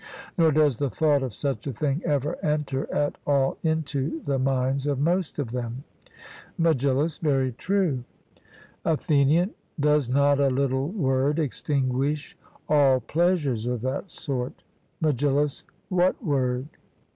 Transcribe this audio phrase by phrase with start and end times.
[0.35, 4.87] Nor does the thought of such a thing ever enter at all into the minds
[4.87, 5.83] of most of them.
[6.57, 8.03] MEGILLUS: Very true.
[8.83, 12.35] ATHENIAN: Does not a little word extinguish
[12.67, 14.63] all pleasures of that sort?
[15.01, 16.67] MEGILLUS: What word?